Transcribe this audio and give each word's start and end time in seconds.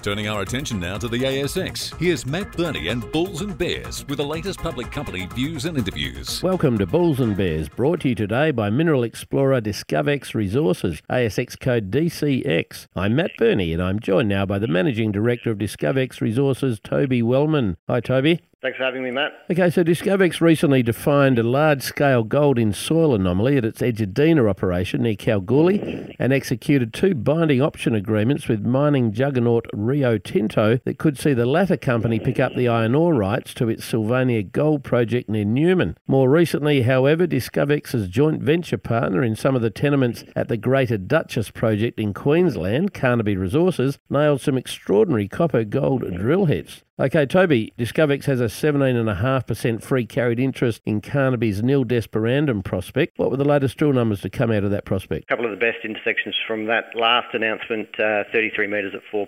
Turning 0.00 0.28
our 0.28 0.42
attention 0.42 0.78
now 0.78 0.96
to 0.96 1.08
the 1.08 1.18
ASX, 1.18 1.98
here's 1.98 2.24
Matt 2.24 2.56
Birney 2.56 2.86
and 2.86 3.10
Bulls 3.10 3.40
and 3.40 3.58
Bears 3.58 4.06
with 4.06 4.18
the 4.18 4.24
latest 4.24 4.60
public 4.60 4.92
company 4.92 5.26
views 5.26 5.64
and 5.64 5.76
interviews. 5.76 6.40
Welcome 6.40 6.78
to 6.78 6.86
Bulls 6.86 7.18
and 7.18 7.36
Bears, 7.36 7.68
brought 7.68 8.00
to 8.02 8.10
you 8.10 8.14
today 8.14 8.52
by 8.52 8.70
mineral 8.70 9.02
explorer 9.02 9.60
Discovex 9.60 10.36
Resources, 10.36 11.02
ASX 11.10 11.58
code 11.58 11.90
DCX. 11.90 12.86
I'm 12.94 13.16
Matt 13.16 13.32
Birney 13.38 13.72
and 13.72 13.82
I'm 13.82 13.98
joined 13.98 14.28
now 14.28 14.46
by 14.46 14.60
the 14.60 14.68
Managing 14.68 15.10
Director 15.10 15.50
of 15.50 15.58
Discovex 15.58 16.20
Resources, 16.20 16.78
Toby 16.78 17.20
Wellman. 17.20 17.76
Hi, 17.88 17.98
Toby. 17.98 18.40
Thanks 18.60 18.76
for 18.76 18.82
having 18.82 19.04
me, 19.04 19.12
Matt. 19.12 19.30
Okay, 19.48 19.70
so 19.70 19.84
Discovex 19.84 20.40
recently 20.40 20.82
defined 20.82 21.38
a 21.38 21.44
large 21.44 21.80
scale 21.80 22.24
gold 22.24 22.58
in 22.58 22.72
soil 22.72 23.14
anomaly 23.14 23.56
at 23.56 23.64
its 23.64 23.80
Edjudina 23.80 24.50
operation 24.50 25.02
near 25.02 25.14
Kalgoorlie 25.14 26.16
and 26.18 26.32
executed 26.32 26.92
two 26.92 27.14
binding 27.14 27.62
option 27.62 27.94
agreements 27.94 28.48
with 28.48 28.66
mining 28.66 29.12
juggernaut 29.12 29.66
Rio 29.72 30.18
Tinto 30.18 30.80
that 30.84 30.98
could 30.98 31.16
see 31.16 31.34
the 31.34 31.46
latter 31.46 31.76
company 31.76 32.18
pick 32.18 32.40
up 32.40 32.56
the 32.56 32.66
iron 32.66 32.96
ore 32.96 33.14
rights 33.14 33.54
to 33.54 33.68
its 33.68 33.84
Sylvania 33.84 34.42
gold 34.42 34.82
project 34.82 35.28
near 35.28 35.44
Newman. 35.44 35.96
More 36.08 36.28
recently, 36.28 36.82
however, 36.82 37.28
Discovex's 37.28 38.08
joint 38.08 38.42
venture 38.42 38.76
partner 38.76 39.22
in 39.22 39.36
some 39.36 39.54
of 39.54 39.62
the 39.62 39.70
tenements 39.70 40.24
at 40.34 40.48
the 40.48 40.56
Greater 40.56 40.98
Duchess 40.98 41.52
project 41.52 42.00
in 42.00 42.12
Queensland, 42.12 42.92
Carnaby 42.92 43.36
Resources, 43.36 44.00
nailed 44.10 44.40
some 44.40 44.58
extraordinary 44.58 45.28
copper 45.28 45.62
gold 45.62 46.02
drill 46.12 46.46
hits. 46.46 46.82
Okay, 47.00 47.26
Toby, 47.26 47.72
Discovex 47.78 48.24
has 48.24 48.40
a 48.40 48.47
17.5% 48.48 49.82
free 49.82 50.06
carried 50.06 50.40
interest 50.40 50.82
in 50.84 51.00
Carnaby's 51.00 51.62
Nil 51.62 51.84
Desperandum 51.84 52.64
prospect. 52.64 53.18
What 53.18 53.30
were 53.30 53.36
the 53.36 53.44
latest 53.44 53.76
drill 53.76 53.92
numbers 53.92 54.20
to 54.22 54.30
come 54.30 54.50
out 54.50 54.64
of 54.64 54.70
that 54.70 54.84
prospect? 54.84 55.24
A 55.24 55.26
couple 55.26 55.44
of 55.44 55.50
the 55.50 55.56
best 55.56 55.84
intersections 55.84 56.34
from 56.46 56.66
that 56.66 56.94
last 56.94 57.34
announcement, 57.34 57.88
uh, 58.00 58.24
33 58.32 58.66
metres 58.66 58.94
at 58.94 59.02
4% 59.12 59.26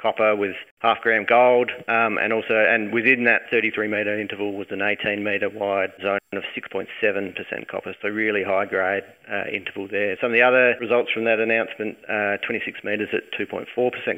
copper 0.00 0.34
with 0.36 0.56
half 0.84 1.00
gram 1.00 1.24
gold, 1.26 1.70
um, 1.88 2.18
and 2.18 2.32
also, 2.32 2.52
and 2.52 2.92
within 2.92 3.24
that 3.24 3.48
33 3.50 3.88
metre 3.88 4.20
interval 4.20 4.52
was 4.52 4.66
an 4.70 4.82
18 4.82 5.24
metre 5.24 5.48
wide 5.48 5.92
zone 6.02 6.18
of 6.34 6.42
6.7% 6.54 7.68
copper, 7.68 7.94
so 8.02 8.08
really 8.08 8.42
high 8.42 8.66
grade 8.66 9.04
uh, 9.30 9.44
interval 9.50 9.88
there. 9.88 10.16
Some 10.20 10.30
of 10.30 10.34
the 10.34 10.42
other 10.42 10.76
results 10.80 11.10
from 11.10 11.24
that 11.24 11.40
announcement, 11.40 11.96
uh, 12.08 12.36
26 12.44 12.84
metres 12.84 13.08
at 13.14 13.32
2.4% 13.32 13.66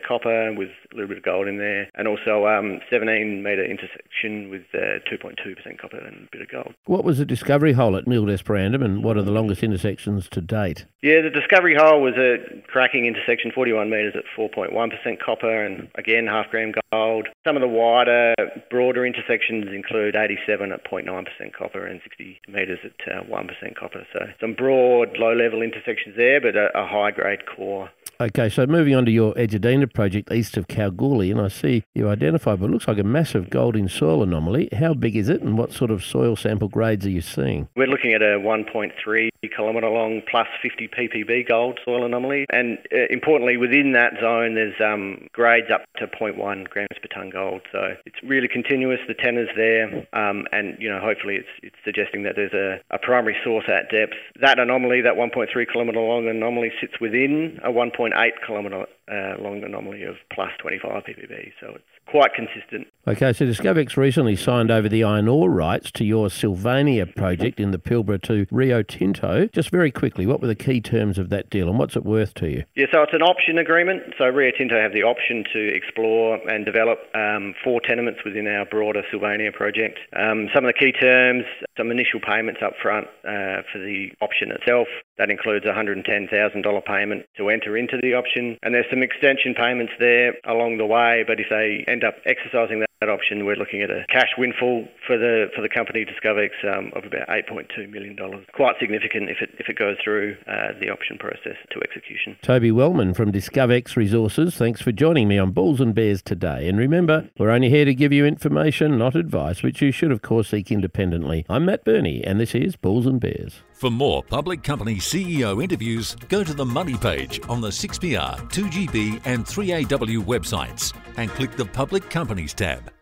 copper 0.02 0.52
with 0.54 0.70
a 0.92 0.94
little 0.94 1.08
bit 1.08 1.18
of 1.18 1.22
gold 1.22 1.46
in 1.46 1.58
there, 1.58 1.88
and 1.94 2.08
also 2.08 2.46
um, 2.46 2.80
17 2.90 3.42
metre 3.42 3.64
intersection 3.64 4.50
with 4.50 4.62
uh, 4.74 4.98
2.2% 5.06 5.78
copper 5.78 5.98
and 5.98 6.26
a 6.26 6.30
bit 6.32 6.42
of 6.42 6.48
gold. 6.48 6.74
What 6.86 7.04
was 7.04 7.18
the 7.18 7.24
discovery 7.24 7.74
hole 7.74 7.96
at 7.96 8.06
Nil 8.08 8.24
Desperandum 8.24 8.84
and 8.84 9.04
what 9.04 9.16
are 9.16 9.22
the 9.22 9.30
longest 9.30 9.62
intersections 9.62 10.28
to 10.30 10.40
date? 10.40 10.86
Yeah, 11.02 11.22
the 11.22 11.30
discovery 11.30 11.76
hole 11.78 12.02
was 12.02 12.14
a 12.16 12.38
cracking 12.66 13.06
intersection, 13.06 13.52
41 13.54 13.90
metres 13.90 14.14
at 14.16 14.24
4.1% 14.36 15.20
copper 15.24 15.64
and 15.64 15.88
again 15.94 16.26
half 16.26 16.50
gold. 16.90 17.28
Some 17.46 17.56
of 17.56 17.62
the 17.62 17.68
wider, 17.68 18.34
broader 18.70 19.06
intersections 19.06 19.66
include 19.74 20.16
87 20.16 20.72
at 20.72 20.84
0.9% 20.84 21.52
copper 21.52 21.86
and 21.86 22.00
60 22.02 22.40
metres 22.48 22.78
at 22.84 23.12
uh, 23.12 23.22
1% 23.24 23.76
copper. 23.76 24.06
So 24.12 24.26
some 24.40 24.54
broad, 24.54 25.16
low 25.18 25.32
level 25.32 25.62
intersections 25.62 26.16
there, 26.16 26.40
but 26.40 26.56
a, 26.56 26.76
a 26.78 26.86
high 26.86 27.10
grade 27.10 27.46
core. 27.46 27.90
Okay, 28.18 28.48
so 28.48 28.66
moving 28.66 28.94
on 28.94 29.04
to 29.04 29.10
your 29.10 29.34
Edjudina 29.34 29.92
project 29.92 30.32
east 30.32 30.56
of 30.56 30.68
Kalgoorlie, 30.68 31.30
and 31.30 31.38
I 31.38 31.48
see 31.48 31.84
you 31.94 32.08
identified 32.08 32.60
what 32.60 32.70
looks 32.70 32.88
like 32.88 32.98
a 32.98 33.04
massive 33.04 33.50
gold 33.50 33.76
in 33.76 33.90
soil 33.90 34.22
anomaly. 34.22 34.70
How 34.72 34.94
big 34.94 35.16
is 35.16 35.28
it, 35.28 35.42
and 35.42 35.58
what 35.58 35.70
sort 35.70 35.90
of 35.90 36.02
soil 36.02 36.34
sample 36.34 36.68
grades 36.68 37.04
are 37.04 37.10
you 37.10 37.20
seeing? 37.20 37.68
We're 37.76 37.88
looking 37.88 38.14
at 38.14 38.22
a 38.22 38.40
1.3 38.40 39.28
kilometre 39.54 39.88
long 39.88 40.22
plus 40.28 40.48
50 40.62 40.88
ppb 40.88 41.46
gold 41.46 41.78
soil 41.84 42.04
anomaly, 42.06 42.46
and 42.50 42.78
uh, 42.90 43.06
importantly, 43.10 43.58
within 43.58 43.92
that 43.92 44.14
zone, 44.20 44.54
there's 44.54 44.74
um, 44.80 45.28
grades 45.32 45.70
up 45.70 45.84
to 45.98 46.06
0.1 46.06 46.68
grams 46.68 46.88
per 47.00 47.08
tonne 47.14 47.30
gold. 47.30 47.60
So 47.70 47.96
it's 48.06 48.16
really 48.22 48.48
continuous. 48.48 48.98
The 49.06 49.14
tenor's 49.14 49.50
there, 49.56 50.06
um, 50.14 50.46
and 50.52 50.76
you 50.80 50.88
know, 50.88 51.00
hopefully, 51.00 51.36
it's 51.36 51.48
it's 51.62 51.76
suggesting 51.84 52.22
that 52.22 52.34
there's 52.34 52.54
a, 52.54 52.80
a 52.94 52.98
primary 52.98 53.36
source 53.44 53.66
at 53.68 53.90
depth. 53.90 54.14
That 54.40 54.58
anomaly, 54.58 55.02
that 55.02 55.16
1.3 55.16 55.52
kilometre 55.70 56.00
long 56.00 56.28
anomaly, 56.28 56.72
sits 56.80 56.98
within 56.98 57.60
a 57.62 57.70
1. 57.70 57.90
1.8 58.10 58.30
kilometre 58.46 58.86
uh, 59.08 59.40
long 59.40 59.62
anomaly 59.64 60.02
of 60.02 60.16
plus 60.32 60.50
25 60.60 61.04
ppb. 61.04 61.52
So 61.60 61.72
it's 61.74 61.84
quite 62.06 62.32
consistent. 62.34 62.88
Okay, 63.06 63.32
so 63.32 63.44
Discovex 63.44 63.96
recently 63.96 64.36
signed 64.36 64.70
over 64.70 64.88
the 64.88 65.04
iron 65.04 65.28
ore 65.28 65.50
rights 65.50 65.90
to 65.92 66.04
your 66.04 66.28
Sylvania 66.30 67.06
project 67.06 67.60
in 67.60 67.70
the 67.70 67.78
Pilbara 67.78 68.20
to 68.22 68.46
Rio 68.50 68.82
Tinto. 68.82 69.46
Just 69.46 69.70
very 69.70 69.90
quickly, 69.90 70.26
what 70.26 70.40
were 70.40 70.46
the 70.48 70.54
key 70.54 70.80
terms 70.80 71.18
of 71.18 71.28
that 71.30 71.50
deal 71.50 71.68
and 71.68 71.78
what's 71.78 71.96
it 71.96 72.04
worth 72.04 72.34
to 72.34 72.48
you? 72.48 72.64
Yeah, 72.74 72.86
so 72.92 73.02
it's 73.02 73.14
an 73.14 73.22
option 73.22 73.58
agreement. 73.58 74.02
So 74.18 74.24
Rio 74.26 74.50
Tinto 74.56 74.80
have 74.80 74.92
the 74.92 75.02
option 75.02 75.44
to 75.52 75.74
explore 75.74 76.36
and 76.48 76.64
develop 76.64 76.98
um, 77.14 77.54
four 77.62 77.80
tenements 77.80 78.20
within 78.24 78.46
our 78.46 78.64
broader 78.64 79.02
Sylvania 79.10 79.52
project. 79.52 79.98
Um, 80.14 80.48
some 80.54 80.64
of 80.64 80.72
the 80.72 80.78
key 80.78 80.92
terms, 80.92 81.44
some 81.76 81.90
initial 81.90 82.20
payments 82.20 82.60
up 82.64 82.74
front 82.80 83.06
uh, 83.24 83.62
for 83.72 83.78
the 83.78 84.08
option 84.20 84.50
itself. 84.50 84.88
That 85.18 85.30
includes 85.30 85.66
a 85.66 85.72
$110,000 85.72 86.84
payment 86.84 87.26
to 87.36 87.50
enter 87.50 87.76
into 87.76 87.98
the 88.00 88.14
option. 88.14 88.58
And 88.62 88.74
there's 88.74 88.90
some 88.90 89.02
extension 89.02 89.54
payments 89.54 89.92
there 89.98 90.34
along 90.44 90.78
the 90.78 90.86
way, 90.86 91.24
but 91.26 91.40
if 91.40 91.46
they 91.50 91.84
end 91.86 92.04
up 92.04 92.16
exercising 92.24 92.85
that 93.00 93.06
that 93.06 93.12
option, 93.12 93.46
we're 93.46 93.56
looking 93.56 93.82
at 93.82 93.90
a 93.90 94.04
cash 94.08 94.30
windfall 94.36 94.86
for 95.06 95.16
the 95.16 95.46
for 95.54 95.62
the 95.62 95.68
company 95.68 96.04
Discovex 96.04 96.50
um, 96.64 96.92
of 96.94 97.04
about 97.04 97.28
8.2 97.28 97.90
million 97.90 98.16
dollars. 98.16 98.44
Quite 98.54 98.76
significant 98.80 99.30
if 99.30 99.38
it 99.40 99.50
if 99.58 99.68
it 99.68 99.78
goes 99.78 99.96
through 100.02 100.36
uh, 100.48 100.72
the 100.80 100.90
option 100.90 101.18
process 101.18 101.56
to 101.70 101.80
execution. 101.82 102.36
Toby 102.42 102.70
Wellman 102.70 103.14
from 103.14 103.32
Discovex 103.32 103.96
Resources, 103.96 104.56
thanks 104.56 104.82
for 104.82 104.92
joining 104.92 105.28
me 105.28 105.38
on 105.38 105.52
Bulls 105.52 105.80
and 105.80 105.94
Bears 105.94 106.22
today. 106.22 106.68
And 106.68 106.78
remember, 106.78 107.28
we're 107.38 107.50
only 107.50 107.70
here 107.70 107.84
to 107.84 107.94
give 107.94 108.12
you 108.12 108.26
information, 108.26 108.98
not 108.98 109.14
advice, 109.14 109.62
which 109.62 109.80
you 109.80 109.92
should 109.92 110.12
of 110.12 110.22
course 110.22 110.48
seek 110.48 110.70
independently. 110.70 111.46
I'm 111.48 111.66
Matt 111.66 111.84
Birney, 111.84 112.24
and 112.24 112.40
this 112.40 112.54
is 112.54 112.76
Bulls 112.76 113.06
and 113.06 113.20
Bears. 113.20 113.62
For 113.72 113.90
more 113.90 114.22
public 114.22 114.62
company 114.62 114.96
CEO 114.96 115.62
interviews, 115.62 116.16
go 116.28 116.42
to 116.42 116.54
the 116.54 116.64
Money 116.64 116.96
page 116.96 117.40
on 117.48 117.60
the 117.60 117.68
6PR, 117.68 118.50
2GB, 118.50 119.20
and 119.24 119.44
3AW 119.44 120.24
websites 120.24 120.92
and 121.16 121.30
click 121.30 121.52
the 121.56 121.64
Public 121.64 122.08
Companies 122.10 122.54
tab. 122.54 122.95